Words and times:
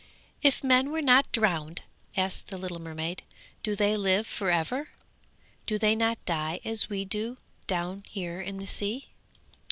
'If 0.41 0.63
men 0.63 0.87
are 0.87 0.99
not 0.99 1.31
drowned,' 1.31 1.83
asked 2.17 2.47
the 2.47 2.57
little 2.57 2.81
mermaid, 2.81 3.21
'do 3.61 3.75
they 3.75 3.95
live 3.95 4.25
for 4.25 4.49
ever? 4.49 4.89
Do 5.67 5.77
they 5.77 5.95
not 5.95 6.25
die 6.25 6.59
as 6.65 6.89
we 6.89 7.05
do 7.05 7.37
down 7.67 8.05
here 8.09 8.41
in 8.41 8.57
the 8.57 8.65
sea?' 8.65 9.09